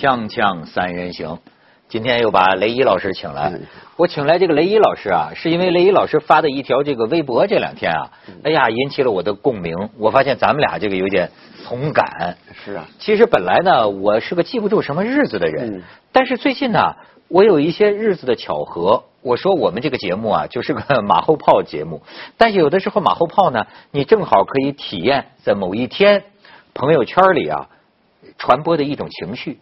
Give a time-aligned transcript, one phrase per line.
[0.00, 1.40] 锵锵三人行，
[1.86, 3.60] 今天又把雷伊老师请来嗯。
[3.98, 8.10] 我请来这个雷伊老师啊，是因为雷伊老师发的一条这个微博，这两天啊，
[8.42, 9.90] 哎呀，引起了我的共鸣。
[9.98, 11.30] 我发现咱们俩这个有点
[11.66, 12.38] 同感。
[12.64, 16.96] 是啊，其实本来呢，我是个记不住什么日子的人，嗯但是最近呢，
[17.28, 19.04] 我有一些日子的巧合。
[19.20, 22.00] 我说我们这个节目啊，就是个马后炮节目，
[22.38, 26.24] 但是有的时候马后炮呢，你正好可以体验在某一天
[26.72, 27.68] 朋友圈里啊
[28.38, 29.58] 传播的一种情绪。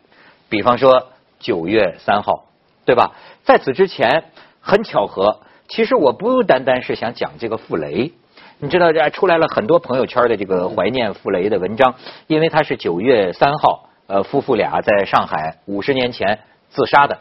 [0.48, 2.46] 比方说九月三号，
[2.84, 3.12] 对吧？
[3.44, 4.24] 在此之前，
[4.60, 8.12] 很巧合，其实我不单单是想讲这个傅雷。
[8.58, 11.94] 你知道，这出来了很多朋友圈的这个怀念傅雷的文章，
[12.26, 16.40] 因为他是九月三号，呃，夫妇俩在上海五十年前
[16.70, 17.20] 自杀的。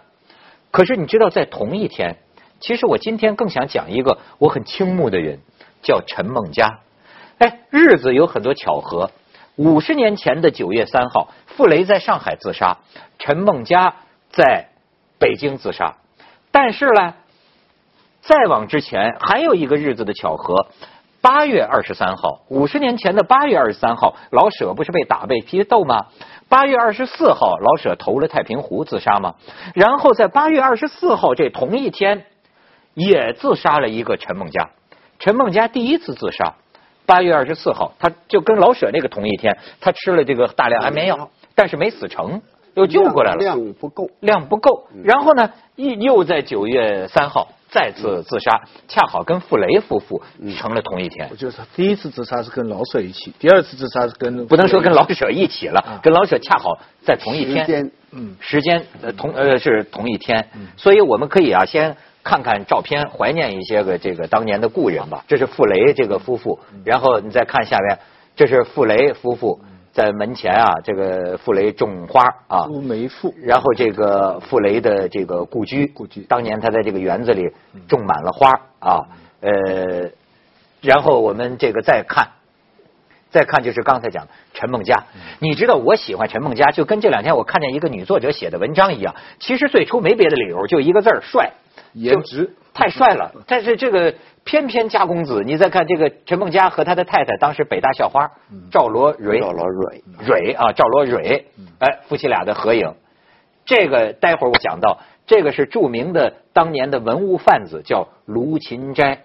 [0.72, 2.18] 可是你知道，在同一天，
[2.60, 5.40] 其实我今天更想讲一个我很倾慕的人，
[5.84, 6.80] 叫陈梦家。
[7.38, 9.12] 哎，日子有很多巧合。
[9.58, 12.78] 五十年前的九月三号，傅雷在上海自杀，
[13.18, 13.96] 陈梦家
[14.30, 14.70] 在
[15.18, 15.96] 北京自杀。
[16.52, 17.16] 但是呢，
[18.22, 20.68] 再往之前还有一个日子的巧合，
[21.22, 26.06] 八月二十三号，五十年前的八月二十三号，老舍不是被打被批斗吗？
[26.50, 29.36] 八月二十四号，老舍投了太平湖自杀吗？
[29.74, 32.28] 然后在八月二十四号这同一天，
[32.94, 34.70] 也自杀了一个陈梦家。
[35.18, 36.54] 陈梦家第一次自杀，
[37.08, 42.42] 八月二十四号，他就跟老舍那个同一天，他吃了这个大量安眠药，但是没死成，
[42.76, 43.40] 又救过来了。
[43.40, 44.12] 量不够。
[44.20, 44.88] 量不够。
[45.04, 50.22] 然后呢，又又在九月三号再次自杀，恰好跟傅雷夫妇
[50.58, 51.36] 成了同一天我。
[51.36, 61.96] 就是第一次自杀是跟老舍一起，第二次自杀是跟不能说跟老舍一起了，跟老舍恰好在同一天，时间嗯时间呃同呃是同一天，所以我们可以啊先
[62.28, 65.24] 看看照片，怀念一些个这个当年的故人吧。
[65.30, 67.98] 这是傅雷这个夫妇，然后你再看下面，
[68.36, 69.58] 这是傅雷夫妇
[69.94, 76.20] 在门前啊，这个傅雷种花啊，朱梅树，然后这个傅雷的这个故居，故居。
[76.24, 77.50] 当年他在这个园子里
[77.88, 79.08] 种满了花啊，
[79.40, 80.12] 呃，
[80.82, 82.28] 然后我们这个再看，
[83.32, 85.06] 再看就是刚才讲陈梦佳，
[85.40, 91.54] 你知道我喜欢陈梦佳，就跟这两天我看见一个女作者写的文章一样，其实最初没别的理由，就一个字儿帅，
[92.02, 93.34] 颜值太帅了。
[93.48, 98.32] 但是这个偏偏家公子，你再看这个陈梦佳和他的太太，当时北大校花
[98.72, 101.46] 赵罗蕊，赵罗蕊蕊啊，赵罗蕊，
[101.80, 102.94] 哎，夫妻俩的合影。
[103.66, 109.24] 这个待会儿我讲到，这个是著名的当年的文物贩子，叫卢芹斋。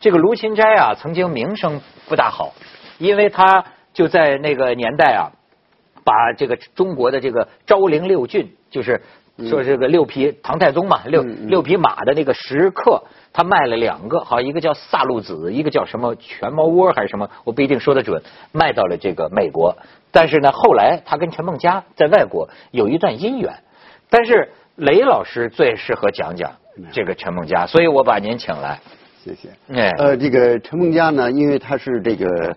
[0.00, 2.54] 这个卢芹斋啊，曾经名声不大好，
[2.98, 5.30] 因为他就在那个年代啊，
[6.04, 9.02] 把这个中国的这个昭陵六骏，就是
[9.38, 18.22] 说这个六匹唐太宗嘛，六六匹马的那个石刻，他卖了两个，好像一个叫萨路子，一个叫什么全毛窝还是什么，我不一定说得准，
[18.52, 19.76] 卖到了这个美国。
[20.10, 23.54] 但是呢，后来他跟陈梦佳在外国有一段姻缘，
[24.10, 26.52] 但是雷老师最适合讲讲
[26.92, 28.80] 这个陈梦佳，所以我把您请来。
[29.24, 29.48] 谢谢。
[29.72, 32.56] 哎，呃，这个陈梦佳呢，因为他是这个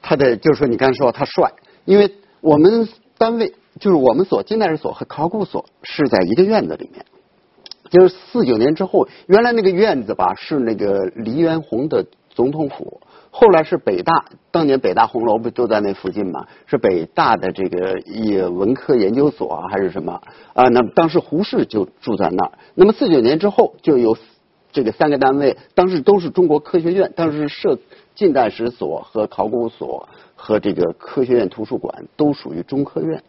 [0.00, 1.50] 他的，就是说你刚才说他帅，
[1.84, 7.04] 因为我们单位就是我们所近代史所和考古所是在一个院子里面。
[7.90, 16.46] 就是四九年之后，原来那个院子吧是那个黎元洪的总统府，后来是北大，当年北大红楼不都在那附近嘛？
[16.64, 20.22] 是北大的这个一文科研究所，还是什么
[20.54, 20.68] 啊？
[20.68, 22.52] 那么当时胡适就住在那儿。
[22.74, 24.16] 那么四九年之后就有
[24.72, 27.78] 这个三个单位，当时都是中国科学院，当时设
[28.14, 33.22] 近代史所和考古所和这个科学院图书馆都属于中科院。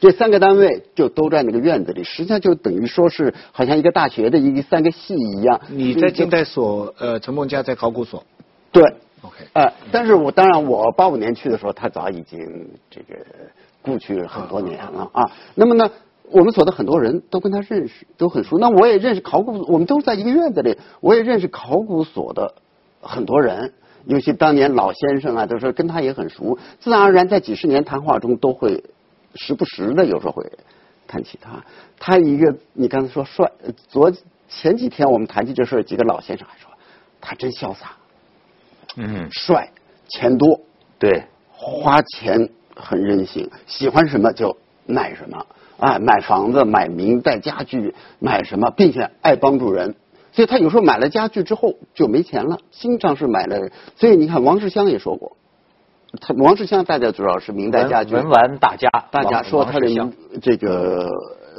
[0.00, 5.60] 这三个单位就都在那个院子里，实际上就等于说是好像一个大学的一个三个系一样。
[5.68, 8.24] 你在近代所，呃，陈梦家在考古所
[8.72, 8.82] 对
[9.20, 12.38] ，，OK，呃，但是我当然我八五年去的时候，他早已经
[12.90, 13.20] 这个
[13.82, 15.30] 故去很多年了啊。
[15.54, 15.90] 那么呢，
[16.30, 18.58] 我们所的很多人都跟他认识，都很熟。
[18.58, 22.54] 那我也认识考古，我们都在一个院子里，我也认识考古所的
[23.02, 23.74] 很多人，
[24.06, 26.56] 尤其当年老先生啊，都是跟他也很熟。
[26.78, 28.82] 自然而然，在几十年谈话中，都会
[29.34, 30.50] 时不时的有时候会
[31.06, 31.64] 谈起他。
[31.98, 34.12] 他一个，你刚才说帅，呃昨
[34.48, 36.70] 前几天我们谈起这事，几个老先生还说
[37.20, 37.92] 他真潇洒。
[38.96, 39.70] 嗯，帅，
[40.08, 40.60] 钱多，
[40.98, 44.56] 对，花钱很任性，喜欢什么就
[44.86, 45.46] 买什么，
[45.78, 49.94] 哎，买房子、买名带家具、买什么，并且爱帮助人。
[50.32, 53.70] 所以他有时候买了家具之后就没钱了，经常是买了。
[53.96, 55.36] 所以你看，王世襄也说过，
[56.20, 59.86] 他王世襄大家知道是明代家具文玩大家，大家说他的
[60.42, 61.08] 这个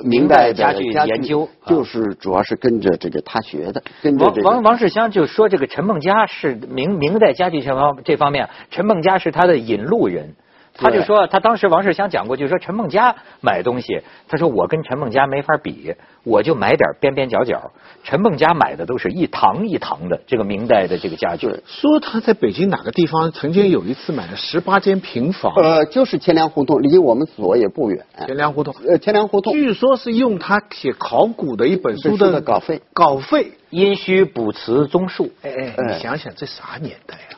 [0.04, 10.36] 明明代家具研究啊就是主要是跟着这个他学的，跟着王这个王王世襄就说这个陈梦家是明明代家具这方这方面，陈梦家是他的引路人。
[10.82, 17.72] 他就说他当时王世襄讲过，就是说陈梦家买东西，他说我跟陈梦家没法比，我就买点边边角角。
[18.04, 21.48] 陈梦家买的都是一堂一堂的这个明代的这个家具。
[21.66, 28.06] 说他在北京哪个地方曾经有一次买了十八间平房，呃，就是钱粮胡同，离我们所也不远。
[28.26, 35.32] 钱粮胡同，呃，钱粮胡同，据说是用他写考古的一本书的的稿费，稿费殷墟卜辞综述。
[35.44, 37.38] 哎哎，你想想这啥年代啊？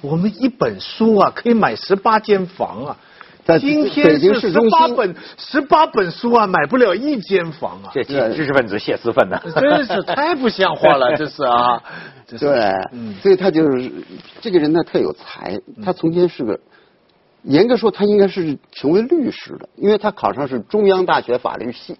[0.00, 2.96] 我们一本书啊，可以买十八间房啊。
[3.44, 7.90] 在今北天是十八本十八本书啊，买不了一间房啊！
[7.94, 11.82] 这知识分子泄私愤呐，真是太不像话了， 这是啊。
[12.26, 12.70] 这是对，
[13.22, 13.90] 所以他就是
[14.42, 16.60] 这个人呢特有才，他从前是个，
[17.42, 21.96] 严格说他应该是成为律师的，因为他考上是中央大学法律系，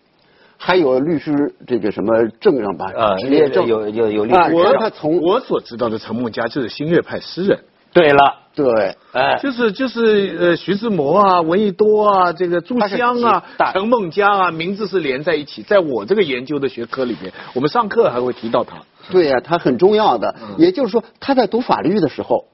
[0.58, 1.32] 还有律师
[1.66, 4.76] 这个什么证上吧，呃，职业证有有有律师我。
[4.78, 7.58] 他从我所知道的陈梦家就是新月派诗人，
[7.92, 15.62] 对了，对哎，就是就是呃徐志摩啊、闻一多啊、这个朱湘啊陈梦家啊，名字是连在一起。
[15.62, 18.76] 在我这个研究的学科里面，我们上课还会提到他。
[19.10, 20.34] 对呀、他很重要的。
[20.58, 22.44] 也就是说，他在读法律的时候，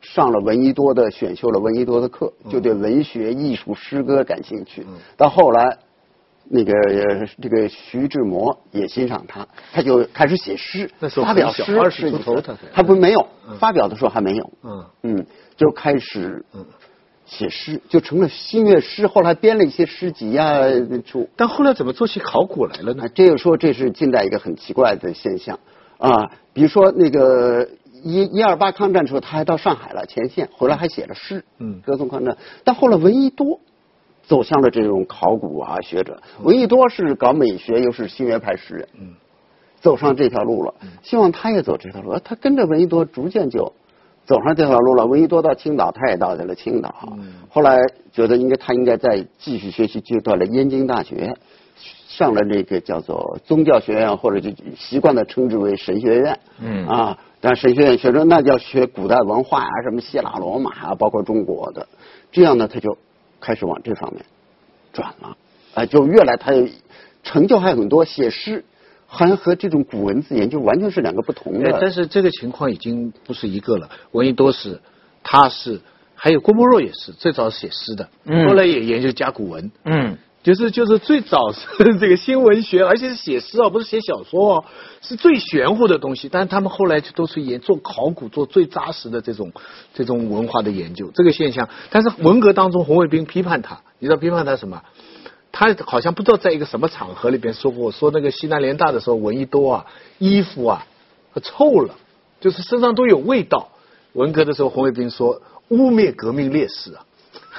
[0.00, 4.86] 上了闻一多的选修了闻一多的课，就对文学、艺术、诗歌感兴趣。
[5.18, 5.76] 到后来，
[6.48, 10.90] 那个呃这个徐志摩也欣赏他，他就开始写诗
[11.22, 13.26] 发表小诗，20是出头他还不没有
[13.58, 14.52] 发表的时候还没有。
[14.62, 15.26] 嗯嗯，
[15.56, 16.44] 就开始
[17.26, 19.06] 写诗，就成了新月诗。
[19.06, 20.60] 后来编了一些诗集啊，
[21.06, 23.08] 出但后来怎么做起考古来了呢啊，？
[23.14, 25.58] 这个说这是近代一个很奇怪的现象
[25.96, 26.30] 啊。
[26.52, 27.66] 比如说那个
[28.02, 32.36] 一一二八抗战时候，他还到上海了前线，回来还写了诗，嗯歌颂抗战。
[32.62, 33.60] 但后来闻一多
[34.26, 39.14] 走向了这种考古啊学者，闻一多是搞美学，又是新约派诗人，嗯，
[39.80, 40.74] 走上这条路了。
[41.02, 43.72] 希望他也走这条路，他跟着闻一多逐渐就。
[44.26, 47.12] 走上这条路了，闻一多到青岛，他也到了青岛。
[47.50, 47.76] 后来
[48.10, 51.36] 觉得应该他应该再继续学习，就到了燕京大学，
[52.08, 56.38] 上了这个叫做宗教学院，或者就习惯的称之为神学院。
[56.58, 61.86] 嗯啊，但神学院学生那叫学古代文化啊，什么希腊罗马啊，包括中国的，
[62.32, 62.96] 这样呢，他就
[63.44, 64.24] 开始往这方面
[64.92, 65.36] 转了，
[65.74, 66.52] 啊，就越来他
[67.22, 68.64] 成就还很多，写诗。
[69.06, 71.70] 好像和这种古文字研究完全是两个不同的。
[71.70, 73.88] 哎但是这个情况已经不是一个了。
[74.10, 74.80] 闻一多是，
[75.22, 75.80] 他是，
[76.16, 79.70] 还有郭沫若也是，最早写诗的，嗯后来也研究甲骨文。
[79.84, 81.66] 嗯，就是就是最早是
[81.98, 84.64] 这个新文学，而且是写诗哦，不是写小说哦，
[85.00, 86.28] 是最玄乎的东西。
[86.30, 89.52] 但是他们后来就都是研做考古，做最扎实的这种
[89.94, 91.70] 这种文化的研究，这个现象。
[91.90, 94.82] 但是文革当中，红卫兵批判他，你知道批判他什么？
[95.50, 99.86] 他好像不知道在一个什么场合里边说过，说那个西南联大的时候，闻一多啊，
[100.18, 100.86] 衣服啊
[101.42, 101.94] 臭了，
[102.40, 103.68] 就是身上都有味道。
[104.12, 107.06] 文革的时候，红卫兵说污蔑革命烈士啊。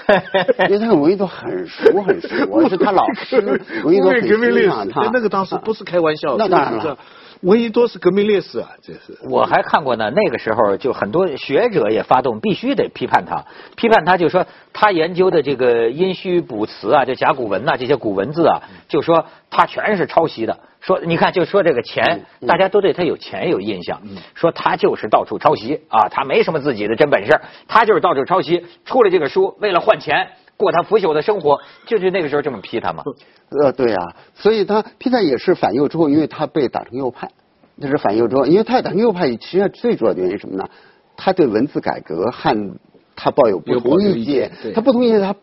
[0.70, 3.38] 因为他跟闻一多很熟很熟， 我是他老师，
[3.84, 5.10] 闻一多很革命烈士欣赏，他。
[5.14, 6.98] 那个当时不是开玩笑，那当然了这个
[7.42, 9.18] 闻一多是革命烈士啊，这是。
[9.30, 20.60] 我还看过呢，那个时候就很多学者也发动，必须得批判他，批判他就说他研究的这个殷墟卜辞啊，这甲骨文呐、这些古文字啊，就说他全是抄袭的。
[20.86, 24.02] 说你看，就说这个钱，大家都对他有钱有印象，
[24.36, 30.28] 说他就是到处抄袭啊，他没什么自己的真本事，他就是到处抄袭，出了这个书为了换钱，
[30.58, 33.04] 过他腐朽的生活，就是那个时候这么批他嘛。
[33.50, 37.32] 呃，对啊、所以他批他也是反右之后，因为他被打成右派，
[37.76, 40.70] 那是反右之后，因为他打成右派，实际上最主要的原因是什么呢？
[41.18, 42.78] 他对文字改革和
[43.16, 45.36] 他抱有不同意见他不同意见，他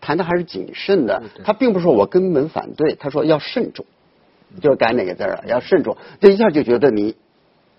[0.00, 3.86] 谈的还是谨慎的，他并不是说我根本反对，他说要慎重，
[4.60, 7.16] 就改哪个字儿啊，要慎重，这一下就觉得你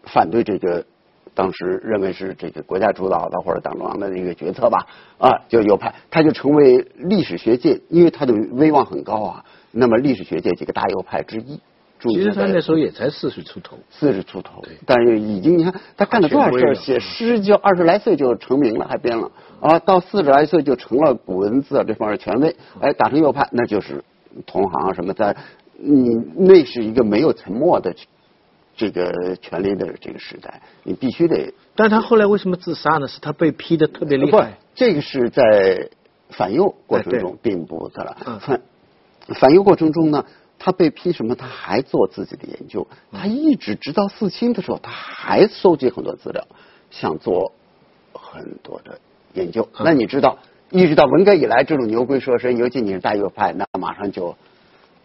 [0.03, 0.86] 反对这个。
[1.34, 11.60] 当时认为是这个国家主导的或者党中央的一个决策吧，啊，就右派，他就成为历史学界，因为他的威望很高啊，那么历史学界几个大右派之一。
[12.00, 19.29] 其实他那时候也才四十出头，四十出头，但是已经你看他干了多少事儿，写诗就二十来岁就成名了，还编了
[19.60, 24.01] 啊，到四十来岁就成了古文字啊这方面权威，哎，打成右派那就是
[24.46, 25.36] 同行啊什么在，
[25.77, 27.96] 你那是一个没有沉默的
[28.75, 33.08] 这个权力的这个时代，你必须得但他后来为什么自杀呢？
[33.08, 35.89] 是他被批的特别厉不害。，这个是在
[36.29, 38.39] 反右过程哎中并不的了嗯。
[38.39, 38.62] 反
[39.39, 40.25] 反右过程中呢，
[40.60, 41.36] 他被批什么？
[41.36, 46.46] 他还做自己的研究，嗯他一直直到四清的时候，他还搜集很多资料，
[46.91, 47.53] 想做
[48.13, 49.00] 很多的
[49.34, 49.67] 研究。
[49.77, 50.38] 嗯那你知道，
[50.70, 54.36] 一直到文革以来，这种牛鬼蛇神，尤其你是大右派，那马上就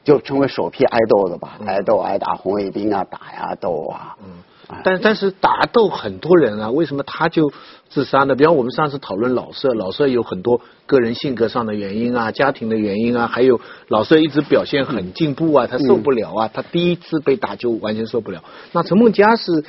[0.04, 1.58] 就成为首批挨斗的吧？
[1.66, 4.16] 挨斗、挨打红卫兵啊，打呀斗啊。
[4.24, 4.42] 嗯
[4.84, 7.52] 但但是打斗很多人啊，为什么他就
[7.88, 8.36] 自杀呢？
[8.36, 18.44] 比方我们上次讨论老舍，老舍有很多个人性格上的原因啊，家庭的原因啊，还有老舍一直表现很进步啊，他受不了啊，他第一次被打就完全受不了。
[18.70, 19.64] 那陈梦家是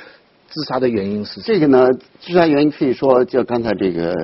[0.48, 1.88] 自杀的原因是这个呢？
[2.20, 4.14] 自杀原因可以说，就刚才这个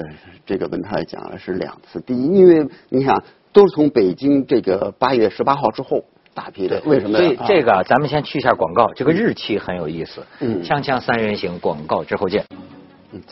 [0.46, 2.00] 这个文涛也讲了，是两次。
[2.02, 3.20] 第一，因为你想
[3.58, 6.04] 都是从北京这个八月十八号之后。
[6.34, 7.18] 大批的，为什么？
[7.18, 10.24] 所以这个咱们先去一下广告，这个日期很有意思。
[10.38, 12.44] 嗯，锵锵三人行广告之后见。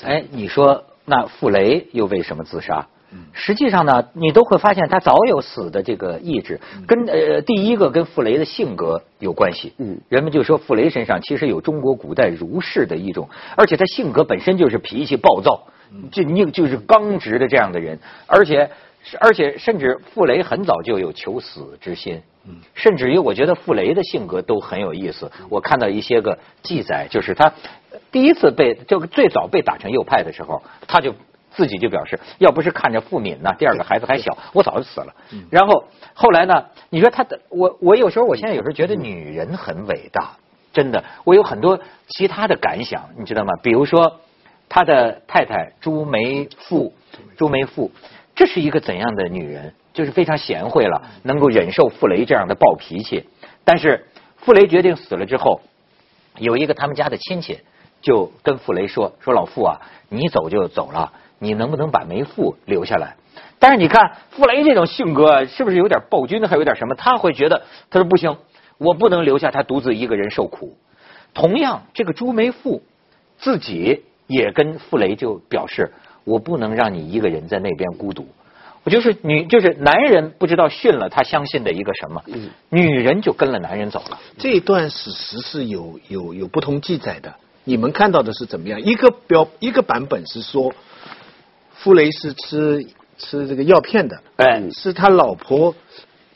[0.03, 2.89] 哎，你说那傅雷又为什么自杀？
[3.33, 9.73] 实际上呢，你都会发现他早有死的这个意志，跟呃第一个跟傅雷的性格有关系。
[9.79, 15.69] 嗯，人们就说傅雷身上其实有中国古代儒士的一种，而且他性格本身就是脾气暴躁，
[16.11, 18.69] 就你就是刚直的这样的人，而且。
[19.21, 22.23] 而且甚至傅雷很早就有求死之心，
[22.75, 25.31] 甚至于我觉得傅雷的性格都很有意思。
[25.49, 27.53] 我看到一些个记载，就是他
[28.11, 31.15] 第一次被就最早被打成右派的时候，他就
[31.53, 35.15] 自己就表示，要不是看着傅敏呢，第二个孩子还小，我早就死了。
[35.51, 35.85] 然后
[36.15, 40.37] 后来呢，你说他的我我有时候我现在有时候觉得女人很伟大，
[40.73, 43.53] 真的，我有很多其他的感想，你知道吗？
[43.63, 44.21] 比如说
[44.69, 46.91] 他的太太朱梅馥，
[47.37, 47.91] 朱梅馥。
[48.37, 49.75] 这是一个怎样的女人？
[49.95, 53.27] 就是非常贤惠了，能够忍受傅雷这样的暴脾气。
[53.65, 55.63] 但是傅雷决定死了之后，
[56.37, 57.61] 有一个他们家的亲戚
[58.03, 63.17] 就跟傅雷说：“说老傅啊，你走就走了，你能不能把梅馥留下来？”
[63.59, 66.95] 但是你看傅雷这种性格，是不是有点暴君，还有点什么？
[66.95, 68.37] 他会觉得他说不行，
[68.77, 70.77] 我不能留下他独自一个人受苦。
[71.33, 72.83] 同样，这个朱梅馥
[73.39, 75.95] 自己也跟傅雷就表示。
[76.27, 78.27] 我不能让你一个人在那边孤独，
[78.83, 82.25] 我就是女，就是男人不知道训了他相信的一个什么，
[82.69, 84.19] 女人就跟了男人走了。
[84.37, 88.83] 这一段史实是有有有不同记载的，你们看到的是怎么样？
[88.83, 90.73] 一个标一个版本是说，
[91.75, 92.85] 傅雷是吃
[93.19, 95.77] 吃这个药片的，哎，是他老婆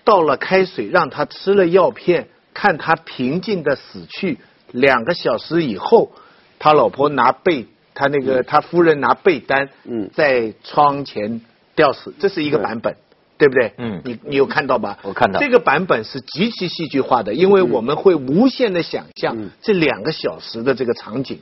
[0.04, 4.38] 倒了开水让他吃了药片，看他平静的死去，
[4.70, 6.12] 两个小时以后，
[6.60, 7.66] 他老婆拿被。
[7.94, 9.68] 他那个，他夫人拿被单，
[10.12, 11.40] 在窗前
[11.74, 12.96] 吊死，这是一个版本，
[13.38, 13.72] 对不对？
[13.78, 14.98] 嗯，你你有看到吧？
[15.02, 15.40] 我看到。
[15.40, 21.40] 这个版本是极其戏剧化的，因为我们会无限的想象这两个小时的这个场景，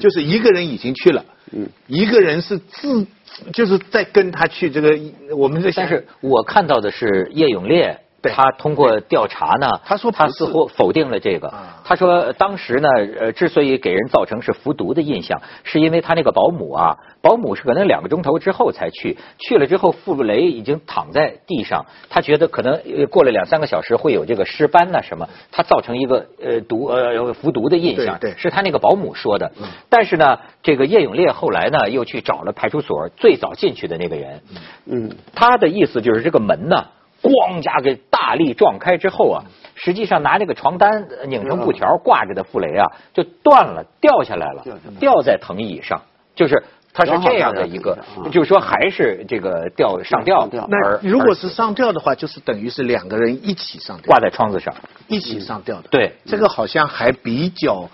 [0.00, 1.24] 就是一个人已经去了，
[1.86, 3.06] 一个人是自
[3.52, 4.98] 就是在跟他去这个，
[5.36, 8.00] 我们在但是我看到的是叶永烈。
[8.22, 11.52] 他通过调查呢，他说他似乎否定了这个。
[11.84, 29.50] 他说当时呢，呃，之所以给人造成是服毒的印象，是因为他那个保姆啊，保姆是可能两个钟头之后才去，去了之后傅雷已经躺在地上，他觉得可能过了两三个小时会有这个尸斑呐什么，他造成一个呃毒呃服毒的印象，对，是他那个保姆说的。
[29.88, 34.40] 但是呢，这个叶永烈后来呢又去找了派出所最早进去的那个人，
[34.86, 36.84] 嗯，他的意思就是这个门呢。
[37.30, 39.44] 咣家给大力撞开之后啊，
[39.74, 44.64] 实际上拿那个床单拧成布条挂着的傅雷啊，就断了，掉下来了，
[44.98, 46.02] 掉在藤椅上，
[46.34, 47.96] 就是他是这样的一个，
[48.32, 50.48] 就是说还是这个吊上吊。
[50.68, 54.74] 那如果是上吊的话，就是等于是两个人一起上吊，挂在窗子上，
[55.06, 55.88] 一起上吊的。
[55.88, 57.88] 对，这个好像还比较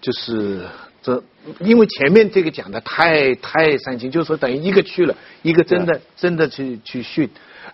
[0.00, 0.66] 就是
[1.02, 1.22] 这，
[1.60, 7.28] 因为前面这个讲的太太煽情，就是说等于一个去了，一个真的真的去去训，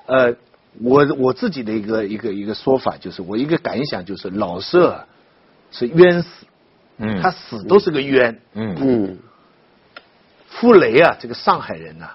[0.07, 0.35] 呃。
[0.81, 5.07] 我我自己的一个一个一个说法就是，我一个感想就是，老舍
[5.73, 6.47] 是冤死，
[6.99, 8.77] 嗯，他死都是个冤，嗯。
[8.79, 9.19] 嗯，
[10.49, 12.11] 傅雷啊，这个上海人呐，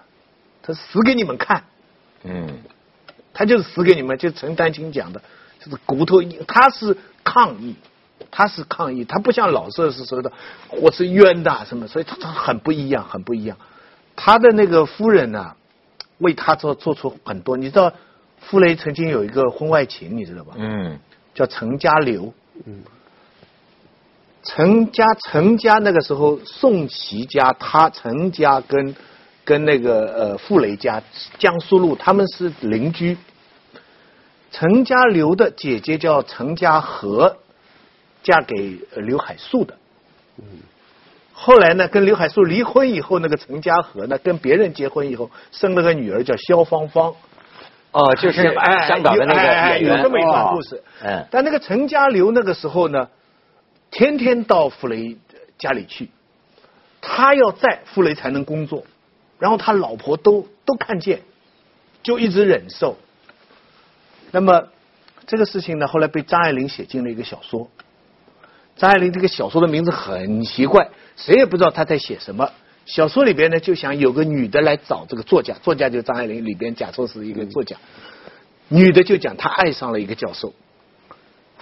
[0.62, 1.66] 他死给你们看，
[2.24, 2.60] 嗯，
[3.34, 5.22] 他就是死给你们，就陈丹青讲的，
[5.60, 7.76] 就是骨头，他是抗议，
[8.32, 10.32] 他是抗议，他不像老舍是说的
[10.70, 13.58] 我是冤的什么，所以他他很不一样，很不一样。
[14.16, 15.56] 他的那个夫人呢，
[16.20, 17.92] 为他做做出很多，你知道。
[18.44, 20.54] 傅雷曾经有一个婚外情，你知道吧？
[20.58, 21.00] 嗯，
[21.34, 22.34] 叫陈家刘。
[22.66, 22.84] 嗯，
[24.44, 28.96] 陈家陈家那个时候，宋琦家，他陈家跟
[29.44, 31.02] 跟那个呃傅雷家，
[31.40, 33.18] 江苏路，他们是邻居。
[34.52, 37.38] 陈家刘的姐姐叫陈家和，
[38.22, 39.76] 嫁给刘海粟的。
[40.38, 40.46] 嗯，
[41.34, 47.16] 后来呢，跟刘海粟离婚以后，那个陈家和呢，跟别人结婚以后，生了个女儿叫萧芳芳。
[47.94, 50.84] 哦，就是哎香港的那个演员，有这么一段故事。
[51.04, 53.08] 嗯，但那个陈家流那个时候呢，
[53.92, 55.16] 天天到傅雷
[55.60, 56.10] 家里去，
[57.02, 58.84] 他要在傅雷才能工作，
[59.38, 61.22] 然后他老婆都都看见，
[62.02, 62.98] 就一直忍受。
[64.32, 64.70] 那么
[65.28, 67.70] 这个事情呢，后来被张爱玲写进了一个小说。
[68.76, 72.52] 张爱玲这个小说的名字很奇怪，谁也不知道她在写什么。
[72.86, 77.78] 小说里边呢，就想有个女的来找这个作家，作家就张爱玲里边假说是一个作家，
[78.68, 80.54] 女的就讲她爱上了一个教授，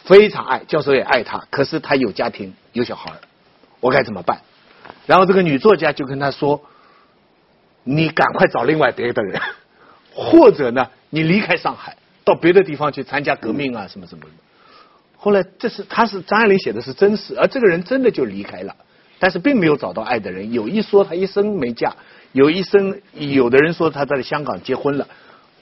[0.03, 3.13] 非常爱，教授也爱她，可是她有家庭有小孩
[3.79, 4.41] 我该怎么办？
[5.05, 6.61] 然后这个女作家就跟他说
[7.83, 9.41] ：“你赶快找另外别的人，
[10.13, 14.31] 或者呢，你离开上海，到别的地方去参加革命啊，什么什么的。”
[15.17, 18.75] 后来这是他是张爱玲写的是真实，而这个人真的就离开了，
[19.21, 20.51] 但是并没有找到爱的人。
[20.51, 21.95] 有一说他一生没嫁，
[22.31, 25.07] 有一生有的人说他在香港结婚了。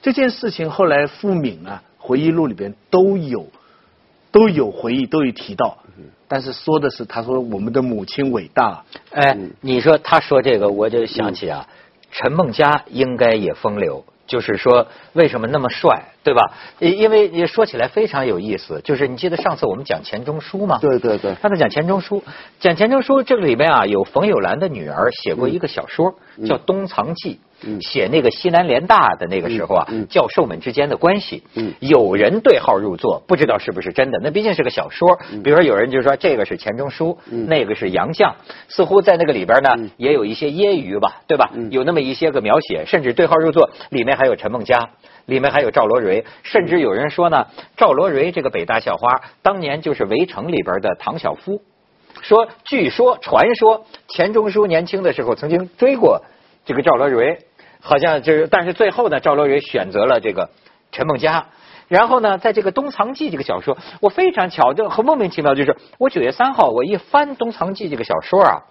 [0.01, 3.47] 这件事情后来傅敏啊回忆录里边都有
[4.31, 5.77] 都有回忆，都有提到。
[6.29, 8.85] 但是说的是他说我们的母亲伟大。
[9.11, 11.67] 哎，你说他说这个，我就想起啊，
[12.11, 14.05] 陈梦佳应该也风流。
[14.29, 16.41] 就是说，为什么那么帅，对吧？
[16.79, 18.79] 因为说起来非常有意思。
[18.81, 20.77] 就是你记得上次我们讲钱钟书吗？
[20.79, 21.35] 对对对。
[21.41, 22.23] 他在讲钱钟书，
[22.59, 26.13] 讲钱钟书这个里面啊，有冯友兰的女儿写过一个小说，
[26.47, 27.39] 叫《东藏记》。
[27.81, 31.43] 写那个西南联大的那个时候啊，教授们之间的关系，
[31.79, 34.19] 有人对号入座，不知道是不是真的。
[34.23, 38.33] 那毕竟是个小说，比如说有人就说这个是钱钟书，那个是杨绛，
[38.67, 41.51] 似乎在那个里边呢也有一些揶揄吧，对吧？
[41.69, 44.89] 有那么一些个描写，甚至对号入座，里面还有陈梦佳，
[45.25, 51.61] 里面还有赵罗蕊，甚至有人说呢，赵罗蕊这个北大校花，当年就是《围城》里边的唐晓夫，
[52.21, 56.21] 说据说传说钱钟书年轻的时候曾经追过
[56.65, 57.37] 这个赵罗蕤。
[57.81, 60.49] 好像就是，但是最后呢，赵罗蕊选择了这个
[60.91, 61.47] 陈梦家。
[61.87, 68.61] 然后呢，在这个《东藏记》这个小说，我非常巧，就很莫名其妙，就是我九月三号我一翻《东藏记》这个小说啊，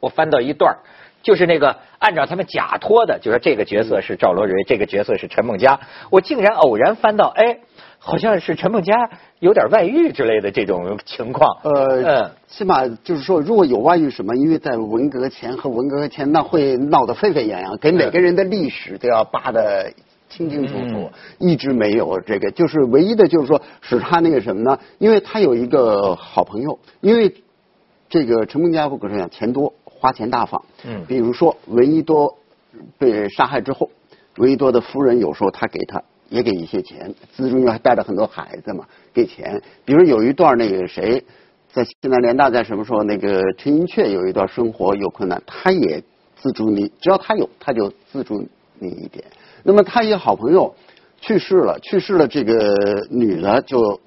[0.00, 0.78] 我翻到一段
[1.22, 5.80] 就是那个按照他们假托的，就说这个角色是赵罗蕊，这个角色是陈梦家。
[6.10, 7.58] 我竟然偶然翻到，哎。
[8.04, 11.56] 好像是陈梦佳有点外遇之类的这种情况。
[11.62, 19.92] 呃，起码就是说，如果有外遇什么，因为在文革前和文革前，那会闹得沸沸扬扬，给每个人的历史都要扒得
[20.28, 21.08] 清清楚楚。
[21.38, 24.76] 一直没有这个，就是唯一的就是说，使他那个什么呢？
[24.98, 27.32] 因为他有一个好朋友，因为
[28.08, 30.60] 这个陈梦家不跟你讲，钱多，花钱大方。
[30.84, 31.04] 嗯。
[31.06, 32.36] 比如说，闻一多
[32.98, 33.90] 被杀害之后，
[34.38, 36.02] 闻一多的夫人有时候他给他。
[36.32, 39.62] 也给一些钱，资助，因为还带着很多孩子嘛，给钱。
[39.84, 41.22] 比如有一段那个谁，
[41.70, 46.02] 在西南联大，在什么时候那个陈寅恪有一段生活有困难，他也
[46.34, 49.26] 资助你，只要他有，他就资助你一点。
[49.62, 50.74] 那么他一个好朋友
[51.20, 54.00] 去世了，去世了，这个女的就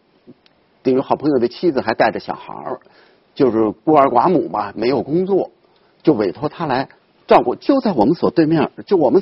[0.82, 2.80] 等于好朋友的妻子还带着小孩儿，
[3.36, 5.52] 就是孤儿寡母吧，没有工作，
[6.02, 6.90] 就委托他来
[7.28, 9.22] 照顾，就在我们所对面，就我们。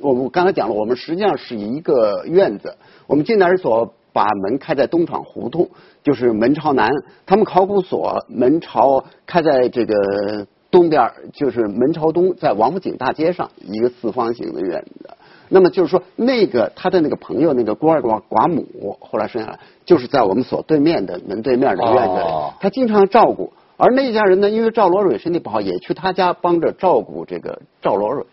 [0.00, 2.76] 我我刚才讲了，我们实际上是一个院子。
[3.06, 5.68] 我们进来所把门开在东厂胡同，
[6.02, 6.90] 就是门朝南。
[7.24, 15.10] 他们考古所门朝开在这个东边，就是门朝东，在王府井大街上一个四方形的院子。
[15.48, 22.26] 那么就是说，那个他的那个朋友，那个孤儿寡寡母，后来生下来，就是在我们所对面的门对面的院子里。
[22.58, 28.26] 他经常照顾，而那家人呢，因为赵罗蕊身体不好，也去他家帮着照顾这个赵罗蕊。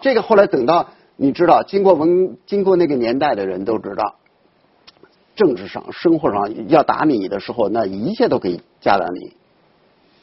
[0.00, 4.16] 这个后来等到你知道，经过文经过那个年代的人都知道，
[5.34, 9.32] 政治上、生活上要打你的时候，那一切都可以加到你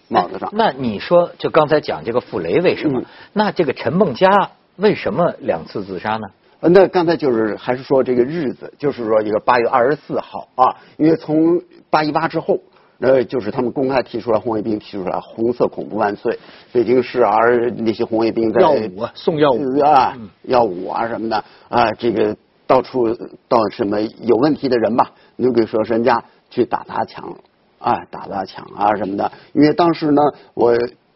[0.08, 0.50] 帽子上。
[0.54, 3.04] 那你说，就刚才讲这个傅雷为什么？
[3.34, 6.28] 那这个陈梦家为什么两次自杀呢？
[6.62, 12.60] 那刚才就是还是说这个日子，就是说一个八月二十四号啊，因为从八一八之后。
[13.00, 16.40] 呃，就是他们公开提出来，红卫兵提出来“红色恐怖万岁”，
[16.72, 23.14] 北京市而那些红卫兵在耀武啊，送耀武啊，耀武啊什么的啊，这个到处
[23.50, 27.36] 到什么有问题的人吧，你给说人家去打砸抢
[27.80, 29.30] 啊，打砸抢啊什么的。
[29.52, 30.22] 因为当时呢，
[30.54, 30.74] 我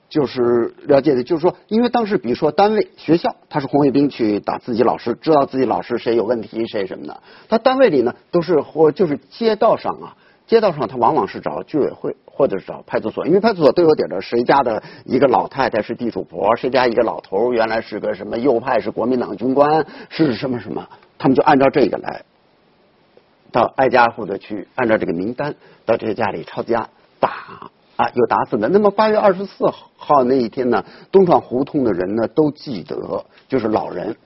[0.10, 7.22] 就是了解的，就是说，因为当时比如说单位、学校，他是红卫兵去打自己老师，知道自己老师谁有问题，谁什么的。
[7.48, 10.18] 他单位里呢，都是或就是街道上啊。
[10.50, 22.24] 街道上，他往往是找居委会或者是找派出所，因为派出所都有点的，谁家的一个老太太是地主婆，谁家一个老头原来是个什么右派，是国民党军官，是什么什么，他们就按照这个来，
[23.52, 25.54] 到挨家户的去按照这个名单
[25.86, 27.30] 到这个家里抄家打
[27.96, 28.68] 啊，有打死的。
[28.70, 34.18] 那么八月二十四号那一天呢，东厂胡同的人呢都记得，就是老人。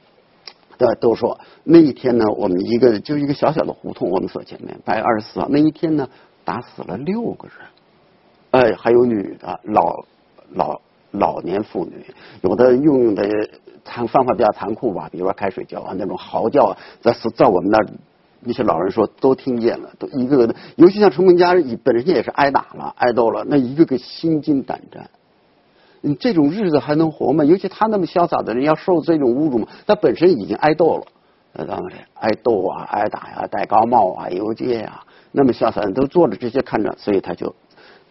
[0.84, 4.78] 呃，都说那一天呢，我们一个就一个小小的胡同，我们所见面。
[4.84, 6.10] 八月二十四号那一天呢，
[6.44, 7.58] 打死了六个人，
[8.52, 10.06] 哎，还有女的，老
[10.52, 12.06] 老老年妇女，
[12.42, 13.50] 有的用的
[13.86, 17.80] 残方法比较残酷吧，比如说开水浇啊，那种嚎叫，在在我们那
[18.42, 25.10] 那些老人说都听见了，都一个个的，尤其像陈文家本身也是挨打了、挨斗了，那一个个心惊胆战。
[26.06, 27.46] 你这种日子还能活吗？
[27.46, 29.68] 尤其他那么潇洒的人，要受这种侮辱吗？
[29.88, 31.06] 他本身已经挨斗了，
[31.54, 37.56] 那当然挨斗啊、挨打呀、戴高帽啊、游街呀，那么潇洒人都做着这些看着，所以他就，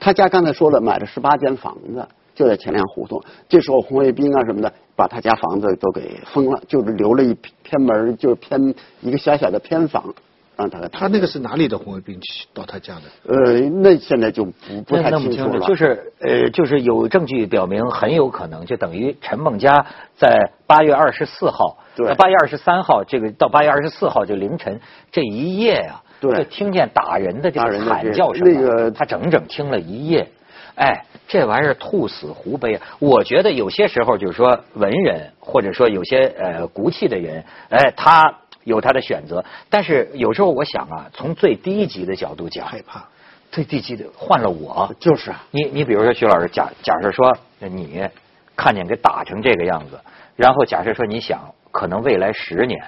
[0.00, 3.22] 他家刚才说了，买了十八间房子，就在前粮胡同。
[3.46, 10.14] 这时候红卫兵啊什么的，把他家房子都给封了，就是留了一偏门，就是偏一个小小的偏房，
[10.62, 13.02] 让他他那个是哪里的红卫兵去到他家的？
[13.26, 15.66] 呃，那现在就不不太弄不清楚，了。
[15.66, 30.28] 就是呃，就是有证据表明很有可能，就等于陈梦佳在八月二十四号，对八月二十三号，这个到八月二十四号就凌晨这一夜啊、对就听见打人的这个打人的这惨叫声啊，那个他整整听了一夜。
[30.74, 32.82] 哎，这玩意儿兔死狐悲啊！
[32.98, 39.44] 我觉得有些时候就是说文人，或者说有些呃骨气的人，哎，他有他的选择。
[39.70, 43.04] 但是有时候我想啊，从最低级的角度讲，害怕。
[43.50, 48.08] 最低级的换了我，就是啊，你你比如说徐老师假假设说你
[48.56, 50.00] 看见给打成这个样子，
[50.36, 52.82] 然后假设说你想可能未来十年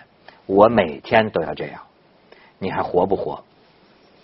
[0.46, 1.82] 我每天都要这样，
[2.58, 3.44] 你还活不活？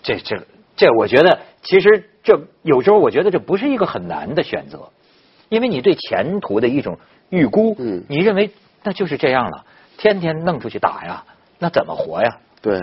[0.01, 0.41] 这这
[0.75, 4.89] 这，我觉得其实这有时候我觉得这不是一个很难的选择，
[5.49, 6.97] 因为你对前途的一种
[7.29, 8.49] 预估，嗯你认为
[8.81, 9.63] 那就是这样了，
[9.97, 11.23] 天天弄出去打呀，
[11.61, 12.37] 那怎么活呀？
[12.61, 12.81] 对。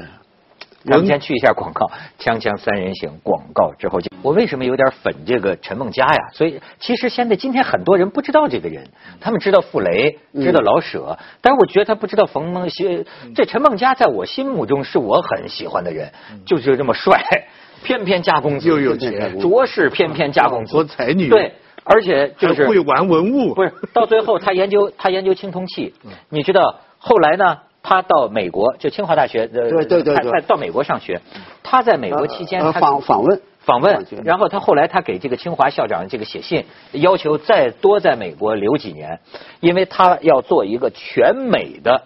[0.85, 1.87] 咱们先去一下广告，
[2.19, 4.11] 《锵锵三人行》广告之后见。
[4.23, 6.29] 我为什么有点粉这个陈梦佳呀？
[6.33, 8.89] 所以其实现在今天很多人不知道这个人，
[9.21, 13.05] 他们知道傅雷，知道老舍，但是我觉得他不知道冯梦溪。
[13.35, 16.13] 这陈梦佳在我心目中是我很喜欢的人，
[16.47, 17.21] 就是这么帅，
[17.83, 25.93] 翩翩家公子，又有钱着实翩翩家公子，多才女对，而且就是会玩文物，不是，到最后他研究他研究青铜器，
[26.31, 27.59] 你知道后来呢？
[27.89, 30.15] 他到美国，就清华大学的，对对对
[30.47, 31.23] 到美国上学。
[31.63, 39.21] 他在美国期间，访访问访问，然后他后来他给这个清华校长这个写信，要求再多在美国留几年，
[39.61, 42.03] 因为他要做一个全美的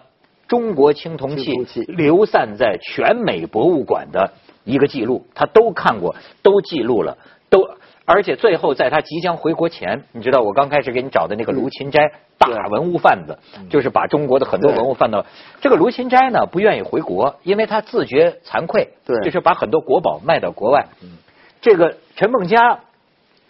[0.47, 1.51] 中国青铜器
[1.89, 4.31] 流散在全美博物馆的
[4.63, 7.42] 一个记录，他都看过，都记录了，都。
[8.05, 13.39] 而且最后在他即将回国前，你知道我刚开始给你找的那个卢芹斋大文物贩子，
[13.69, 15.25] 就是把中国的很多文物贩到
[15.61, 19.21] 这个卢芹斋呢，不愿意回国，因为他自觉惭愧，对。
[19.21, 20.87] 就是把很多国宝卖到国外。
[21.61, 22.81] 这个陈梦家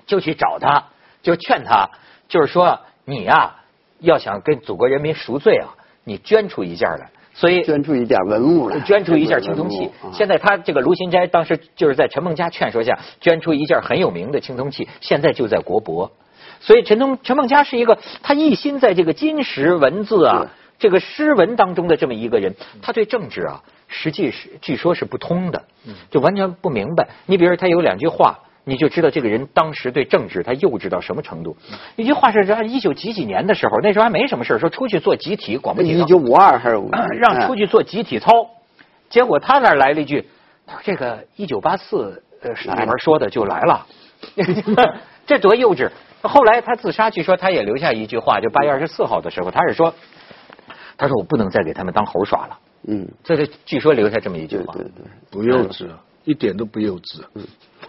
[0.05, 0.89] 就去找他，
[1.23, 1.89] 就劝他，
[2.27, 3.55] 就是说你呀、
[3.99, 7.09] 要想跟祖国人民赎罪啊，你捐出一件来。
[7.33, 16.11] 所以捐出一点文物来，捐出一件青铜器现在他这个卢芹斋当时就是在陈梦家劝说下，捐出一件很有名的青铜器，现在就在国博。
[16.59, 25.63] 所以陈东陈梦家是一个他一心在这个金石文字啊，这个诗文当中的这么一个人，他对政治啊，实际是据说是不通的，
[26.11, 27.09] 就完全不明白。
[27.25, 28.39] 你比如说他有两句话。
[28.65, 31.55] 你就知道这个人当时对政治他幼稚到什么程度。
[31.95, 38.29] 一句话是说一九几几年的时候，那时候还没什么事儿说出去做集体广播体操一九五二还是五让出去做集体操，
[39.09, 40.25] 结果他那儿来了一句，
[40.65, 43.85] 他说这个一九八四呃里面说的就来了，
[45.25, 45.89] 这多幼稚。
[46.21, 49.93] 后来他自杀，据说他也留下一句话，就八月二十四号的时候，他是说，
[50.97, 52.57] 他说我不能再给他们当猴耍了。
[52.87, 54.73] 嗯，这是据说留下这么一句话。
[54.73, 55.89] 对对对，不幼稚，
[56.23, 57.21] 一点都不幼稚。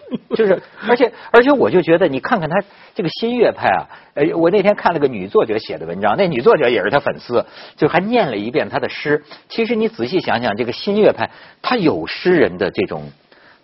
[0.35, 2.55] 就是，而且而且，我就觉得，你看看他
[2.93, 9.23] 这个新月派啊，呃，我那天看了个女作者写的文章，那女作者也是他粉丝，就还念了一遍他的诗。
[9.49, 13.09] 其实你仔细想想，这个新月派，他有诗人的这种，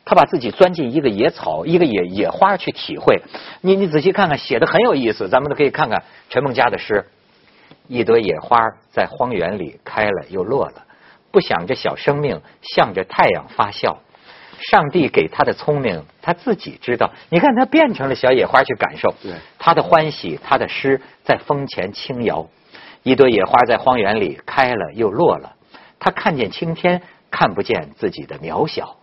[0.04, 3.21] 他把自己钻进一个野草、一个野野花去体会。
[3.62, 7.06] 你你仔细看看，写的很有意思，咱们都可以看看陈梦家的诗。
[7.88, 8.58] 一朵野花
[8.89, 10.86] 在荒原里开了又落了，
[11.30, 14.01] 不想这小生命向着太阳发笑。
[14.62, 17.12] 上帝给他的聪明，他自己知道。
[17.30, 22.47] 你看他变成了小野花去感受，对他的欢喜，他的诗在风前轻摇。
[23.04, 25.56] 一朵野花在荒原里开了又落了，
[26.00, 28.97] 他看见青天，看不见自己的渺小。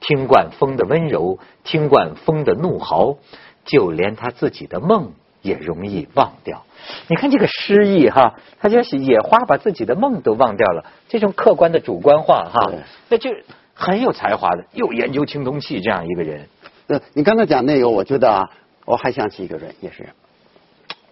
[0.00, 3.18] 听惯风的温柔，听惯风的怒嚎，
[3.64, 5.12] 就连他自己的梦
[5.42, 6.64] 也容易忘掉。
[7.06, 12.72] 你看这个诗意哈，他就是野花把自己的梦都忘掉了，这种客观的主观化哈，
[13.08, 13.30] 那就
[13.74, 16.46] 很有才华的，又研究青铜器这样一个人。
[16.88, 18.50] 呃，你刚才讲那个，我觉得啊，
[18.84, 20.08] 我还想起一个人，也是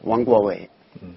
[0.02, 0.68] 王国维，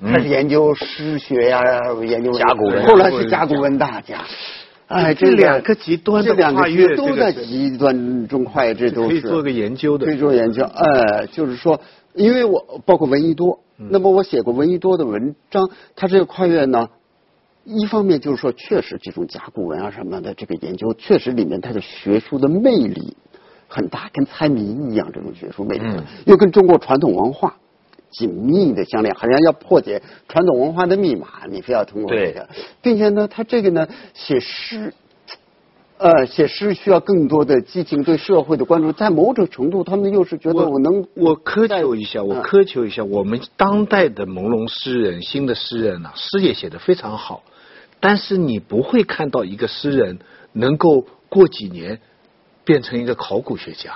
[0.01, 1.61] 他是研究诗学呀、
[2.05, 4.23] 研究嗯甲骨文后来是甲骨文大家。
[4.87, 10.63] 哎，这两个极端的这两个跨越极都在极端中跨越，这都是可以做个研究的可以做研究。
[10.63, 11.79] 呃，就是说，
[12.13, 16.89] 因为我包括闻一多，嗯那么我写过闻一多的文章，他这个跨越呢，
[17.65, 23.15] 一方面就是说，确实这种甲骨文啊什么的这个研究，确实里面它的学术的魅力
[23.67, 27.55] 很大，跟猜谜一样，这种学术魅力，嗯又跟中国传统文化
[28.11, 32.49] 紧密的相连，好像要破解传统文化的密码，你非要通过这个，
[32.81, 34.93] 并且呢，他这个呢写诗。
[35.99, 47.43] 呃，写诗需要更多的激情，对社会的关注，在某种程度，他们又是觉得我能，我苛求一下，我嗯苛求一下，我们当代的朦胧诗人、新的诗人呢、诗也写得非常好，
[48.03, 50.19] 但是你不会看到一个诗人
[50.51, 52.01] 能够过几年
[52.65, 53.93] 变成一个考古学家。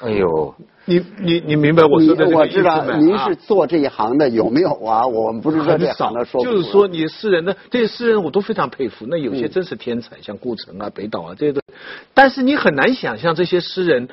[0.00, 0.54] 哎呦，
[0.86, 2.80] 你你你明白我说的这个我意思吗？
[2.80, 5.06] 知道您啊是做这一行的，有没有啊？
[5.06, 11.60] 我们不是说这很少行的，说不出来就是说你诗人的这些诗人我都非常佩服，那有些嗯真是天才，像顾城啊、北岛啊这些都，
[12.12, 14.08] 但是你很难想象这些诗人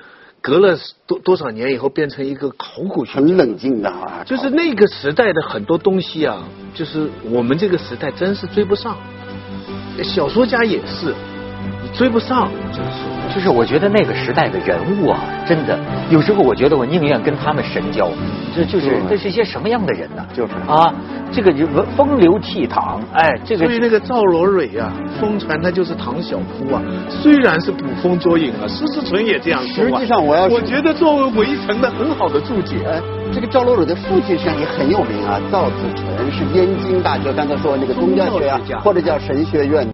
[0.48, 3.18] 隔了多多少年以后变成一个考古学家。
[3.20, 8.96] 很冷静的啊，就是那个时代的很多东西啊，就是我们这个时代真是追不上。
[10.02, 11.14] 小说家也是，你
[11.98, 13.18] 追不上，就是。
[13.36, 15.78] 就是我觉得那个时代的人物啊，真的
[16.10, 18.10] 有时候我觉得我宁愿跟他们神交。
[18.56, 20.26] 这就是对这是一些什么样的人呢？
[20.34, 20.92] 就是啊，
[21.32, 30.00] 这个人风流倜傥，哎，这个所以那个赵罗蕊啊，疯传他就是唐小夫啊，虽然是捕风捉影啊，施世纯也这样说啊。
[30.00, 32.78] 实际上我要我觉得作为围城的很好的注解。
[32.86, 33.00] 呃，
[33.34, 39.86] 这个赵罗蕊的父亲实际上也很有名啊，赵子纯是燕京大学，刚才说那个宗教学啊或者叫神学院。